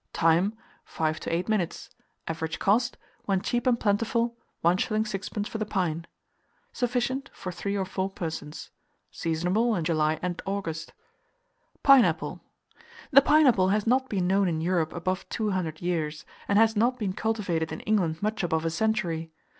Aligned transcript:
Time. 0.13 0.57
5 0.85 1.19
to 1.19 1.31
8 1.31 1.47
minutes. 1.47 1.91
Average 2.27 2.57
cost, 2.57 2.97
when 3.25 3.39
cheap 3.39 3.67
and 3.67 3.79
plentiful, 3.79 4.35
1s. 4.65 4.89
6d. 4.89 5.47
for 5.47 5.59
the 5.59 5.65
pine. 5.67 6.07
Sufficient 6.73 7.29
for 7.33 7.51
3 7.51 7.77
or 7.77 7.85
4 7.85 8.09
persons. 8.09 8.71
Seasonable 9.11 9.75
in 9.75 9.83
July 9.83 10.17
and 10.23 10.41
August. 10.47 10.93
PINEAPPLE. 11.83 12.41
The 13.11 13.21
pineapple 13.21 13.67
has 13.67 13.85
not 13.85 14.09
been 14.09 14.25
known 14.25 14.47
in 14.47 14.59
Europe 14.59 14.91
above 14.91 15.29
two 15.29 15.51
hundred 15.51 15.81
years, 15.83 16.25
and 16.47 16.57
has 16.57 16.75
not 16.75 16.97
been 16.97 17.13
cultivated 17.13 17.71
in 17.71 17.81
England 17.81 18.23
much 18.23 18.41
above 18.41 18.65
a 18.65 18.71
century. 18.71 19.29